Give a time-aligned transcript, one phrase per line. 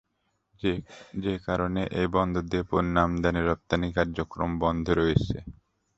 [1.23, 5.37] যে কারণে এ বন্দর দিয়ে পণ্য আমদানি রপ্তানি কার্যক্রম বন্ধ রয়েছে।